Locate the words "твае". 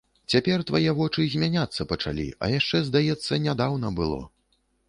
0.69-0.93